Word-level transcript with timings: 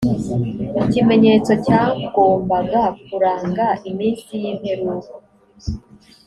ikimenyetso 0.83 1.51
cyagombaga 1.65 2.83
kuranga 3.05 3.67
iminsi 3.89 4.31
y 4.41 4.45
imperuka 4.51 5.11